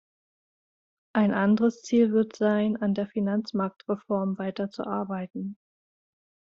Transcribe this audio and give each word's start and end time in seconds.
Ein 1.13 1.31
anderes 1.31 1.83
Ziel 1.83 2.11
wird 2.11 2.35
sein, 2.35 2.75
an 2.75 2.95
der 2.95 3.05
Finanzmarktreform 3.05 4.39
weiterzuarbeiten. 4.39 5.57